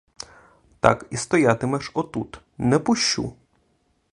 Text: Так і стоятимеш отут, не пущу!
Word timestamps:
Так 0.79 1.05
і 1.11 1.17
стоятимеш 1.17 1.91
отут, 1.93 2.41
не 2.57 2.79
пущу! 2.79 3.31